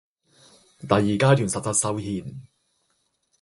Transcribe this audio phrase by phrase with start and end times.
[0.79, 2.47] 第二階段實質修憲